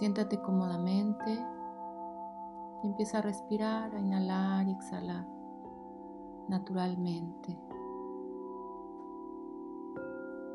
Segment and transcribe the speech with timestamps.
[0.00, 1.38] Siéntate cómodamente
[2.82, 5.28] y empieza a respirar, a inhalar y exhalar
[6.48, 7.54] naturalmente.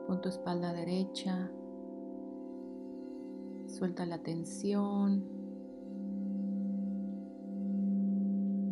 [0.08, 1.52] Pon tu espalda derecha,
[3.68, 5.24] suelta la tensión.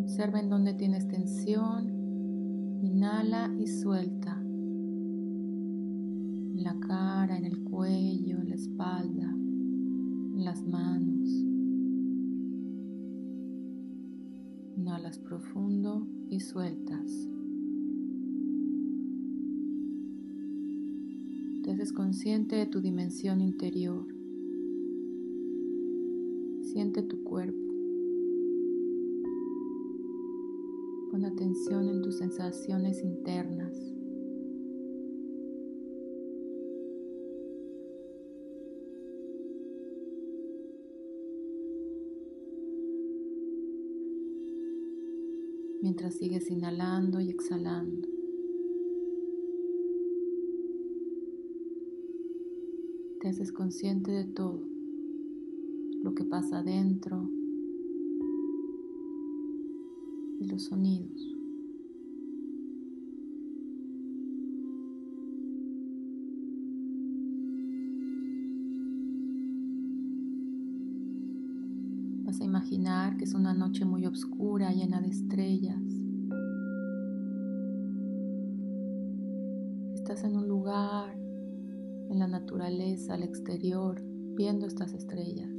[0.01, 4.41] Observa en dónde tienes tensión, inhala y suelta.
[4.41, 9.42] En la cara, en el cuello, en la espalda,
[10.35, 11.29] las manos.
[14.75, 17.29] Inhalas profundo y sueltas.
[21.63, 24.05] Te haces consciente de tu dimensión interior.
[26.61, 27.59] Siente tu cuerpo.
[31.11, 33.92] Pon atención en tus sensaciones internas.
[45.93, 48.07] Mientras sigues inhalando y exhalando.
[53.21, 54.67] Te haces consciente de todo
[56.01, 57.29] lo que pasa adentro
[60.39, 61.42] y los sonidos.
[72.73, 75.79] Imaginar que es una noche muy oscura, llena de estrellas.
[79.93, 81.15] Estás en un lugar,
[82.09, 84.01] en la naturaleza, al exterior,
[84.35, 85.51] viendo estas estrellas.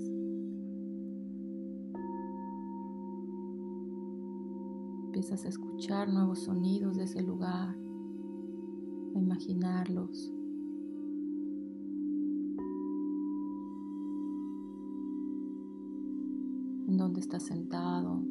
[5.04, 7.76] Empiezas a escuchar nuevos sonidos de ese lugar,
[9.14, 10.33] a imaginarlos.
[17.14, 18.24] En dónde estás sentado,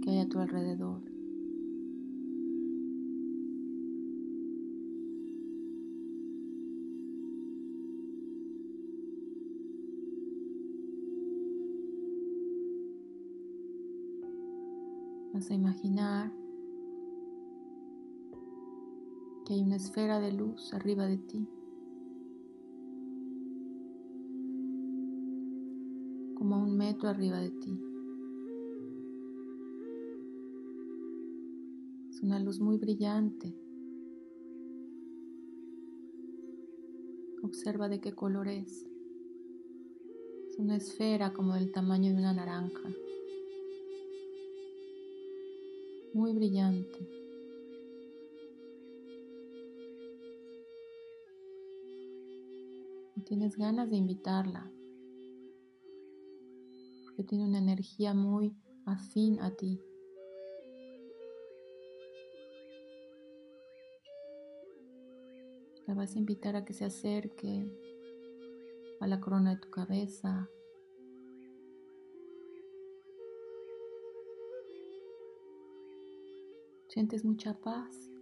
[0.00, 1.02] qué hay a tu alrededor.
[15.34, 16.32] Vas a imaginar
[19.44, 21.46] que hay una esfera de luz arriba de ti,
[26.44, 27.80] como a un metro arriba de ti.
[32.10, 33.56] Es una luz muy brillante.
[37.42, 38.86] Observa de qué color es.
[40.50, 42.90] Es una esfera como del tamaño de una naranja.
[46.12, 47.08] muy brillante.
[53.24, 54.70] Tienes ganas de invitarla,
[57.16, 59.80] porque tiene una energía muy afín a ti.
[65.86, 67.70] La vas a invitar a que se acerque
[69.00, 70.48] a la corona de tu cabeza,
[76.94, 78.13] Sientes mucha paz.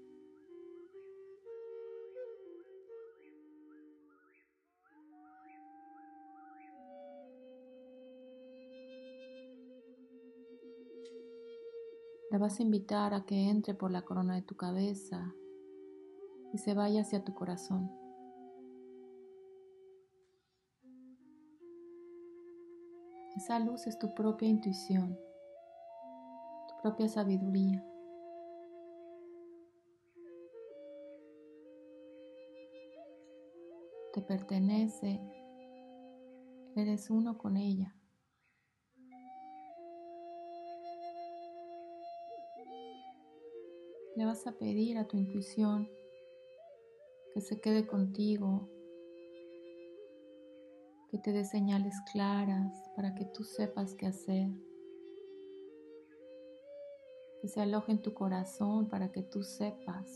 [12.33, 15.35] La vas a invitar a que entre por la corona de tu cabeza
[16.55, 17.93] y se vaya hacia tu corazón.
[23.37, 25.19] Esa luz es tu propia intuición,
[26.69, 27.85] tu propia sabiduría.
[34.13, 35.21] te pertenece,
[36.77, 37.97] eres uno con ella.
[44.17, 45.89] Le vas a pedir a tu intuición
[47.35, 48.69] que se quede contigo,
[51.11, 54.51] que te dé señales claras para que tú sepas qué hacer,
[57.41, 60.09] que se aloje en tu corazón para que tú sepas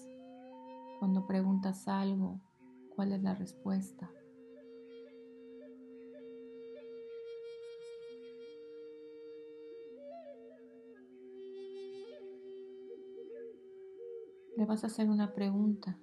[0.98, 2.40] cuando preguntas algo
[2.96, 4.10] ¿Cuál es la respuesta?
[14.56, 15.98] le vas a hacer una pregunta.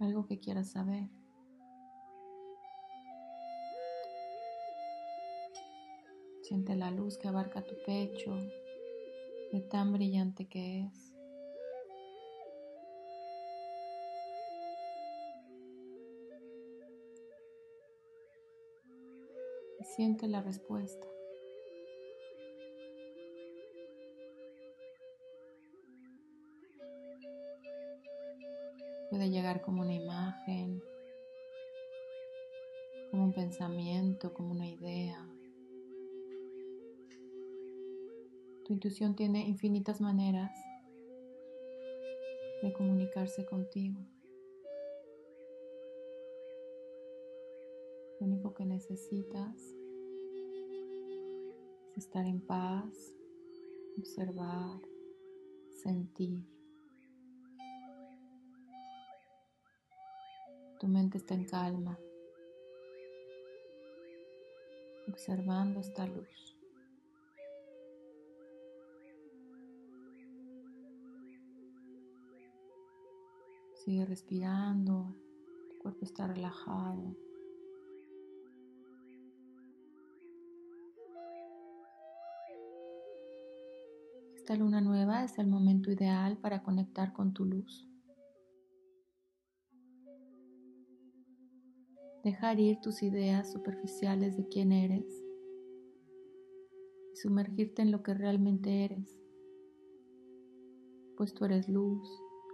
[0.00, 1.08] Algo que quieras saber.
[6.42, 8.36] Siente la luz que abarca tu pecho,
[9.52, 11.16] de tan brillante que es.
[19.96, 21.15] siente la respuesta.
[29.10, 30.82] Puede llegar como una imagen,
[33.10, 35.24] como un pensamiento, como una idea.
[38.64, 40.50] Tu intuición tiene infinitas maneras
[42.62, 44.00] de comunicarse contigo.
[48.18, 49.56] Lo único que necesitas
[51.92, 53.14] es estar en paz,
[53.98, 54.80] observar,
[55.70, 56.55] sentir.
[60.78, 61.98] Tu mente está en calma,
[65.08, 66.54] observando esta luz.
[73.72, 75.14] Sigue respirando,
[75.70, 77.16] tu cuerpo está relajado.
[84.34, 87.88] Esta luna nueva es el momento ideal para conectar con tu luz.
[92.26, 95.06] Dejar ir tus ideas superficiales de quién eres
[97.12, 99.16] y sumergirte en lo que realmente eres,
[101.16, 102.04] pues tú eres luz,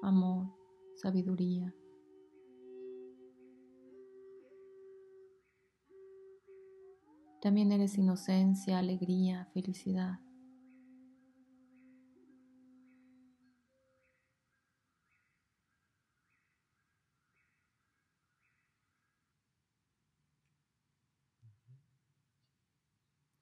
[0.03, 0.55] amor,
[0.97, 1.75] sabiduría.
[7.41, 10.21] También eres inocencia, alegría, felicidad.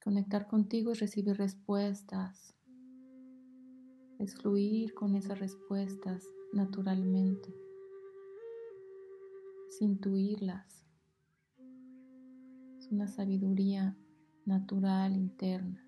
[0.02, 2.54] Conectar contigo es recibir respuestas,
[4.18, 7.54] es fluir con esas respuestas naturalmente,
[9.68, 10.86] sin intuirlas.
[12.78, 13.94] Es una sabiduría
[14.46, 15.86] natural interna.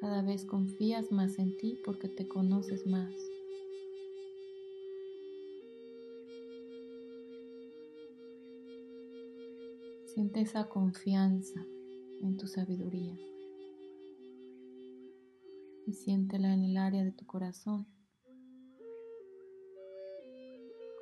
[0.00, 3.12] Cada vez confías más en ti porque te conoces más.
[10.14, 11.60] Siente esa confianza
[12.22, 13.18] en tu sabiduría
[15.88, 17.84] y siéntela en el área de tu corazón,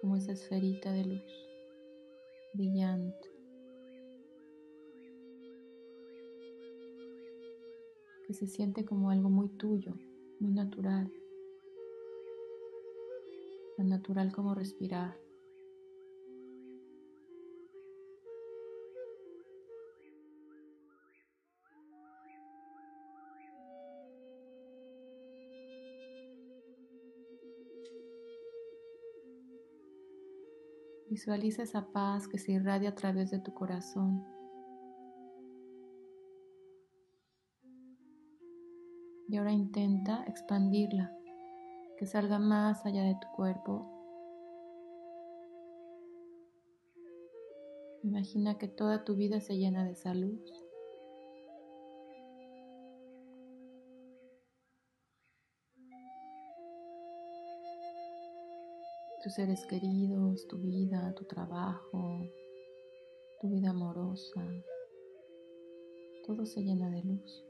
[0.00, 1.48] como esa esferita de luz
[2.54, 3.28] brillante.
[8.26, 9.94] que se siente como algo muy tuyo,
[10.38, 11.12] muy natural,
[13.76, 15.18] tan natural como respirar.
[31.12, 34.24] Visualiza esa paz que se irradia a través de tu corazón.
[39.28, 41.14] Y ahora intenta expandirla,
[41.98, 43.86] que salga más allá de tu cuerpo.
[48.02, 50.61] Imagina que toda tu vida se llena de esa luz.
[59.22, 62.18] Tus seres queridos, tu vida, tu trabajo,
[63.40, 64.44] tu vida amorosa.
[66.26, 67.44] Todo se llena de luz.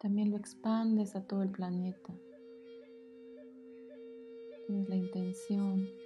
[0.00, 2.12] También lo expandes a todo el planeta.
[4.66, 6.01] Tienes la intención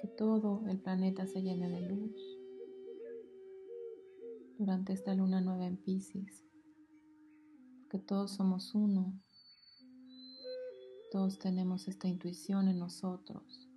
[0.00, 2.36] que todo el planeta se llene de luz
[4.58, 6.44] durante esta luna nueva en Pisces,
[7.90, 9.18] que todos somos uno,
[11.10, 13.68] todos tenemos esta intuición en nosotros.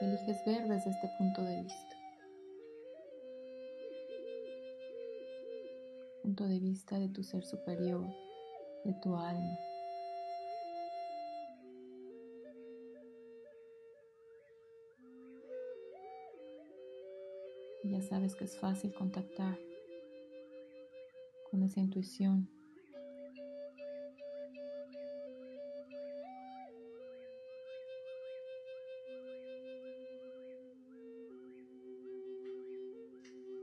[0.00, 1.96] Eliges ver desde este punto de vista.
[6.22, 8.06] Punto de vista de tu ser superior,
[8.84, 9.58] de tu alma.
[17.90, 19.58] Ya sabes que es fácil contactar
[21.50, 22.48] con esa intuición.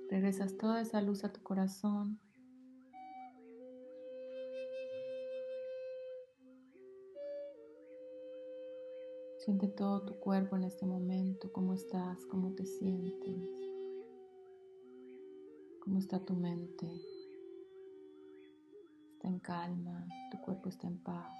[0.10, 2.20] Regresas toda esa luz a tu corazón.
[9.38, 13.67] Siente todo tu cuerpo en este momento, cómo estás, cómo te sientes
[15.88, 16.86] cómo está tu mente.
[19.14, 21.40] Está en calma, tu cuerpo está en paz.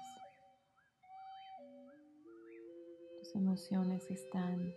[3.18, 4.72] Tus emociones están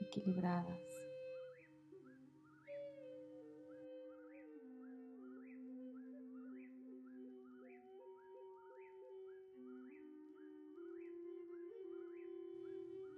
[0.00, 0.80] equilibradas.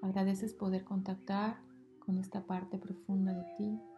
[0.03, 1.59] Agradeces poder contactar
[2.01, 3.98] con esta parte profunda de ti.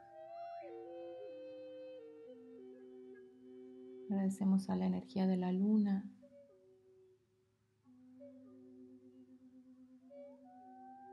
[4.11, 6.05] Agradecemos a la energía de la luna.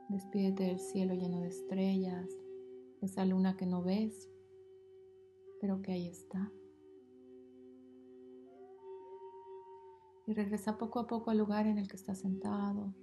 [0.08, 2.28] Despídete del cielo lleno de estrellas,
[3.00, 4.28] esa luna que no ves,
[5.60, 6.50] pero que ahí está.
[10.26, 12.96] Y regresa poco a poco al lugar en el que estás sentado.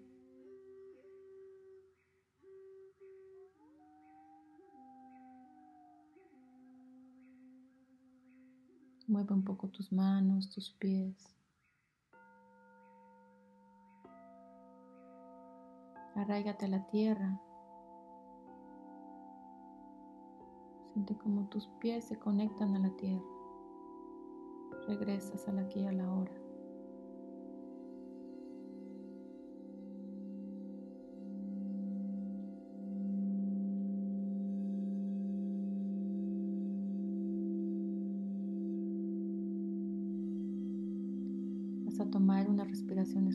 [9.16, 11.16] Mueve un poco tus manos, tus pies.
[16.16, 17.40] Arraigate a la tierra.
[20.92, 23.24] Siente como tus pies se conectan a la tierra.
[24.86, 26.45] Regresas a la aquí y a la hora.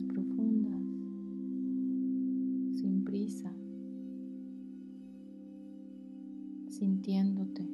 [0.03, 0.81] Profundas,
[2.79, 3.53] sin prisa,
[6.67, 7.67] sintiéndote.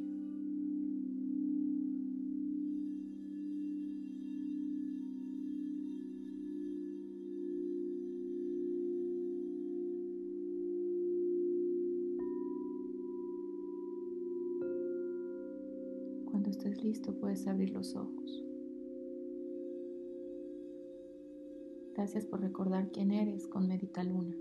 [16.25, 18.43] Cuando estés listo puedes abrir los ojos.
[21.97, 24.37] Gracias por recordar quién eres con Medita Luna.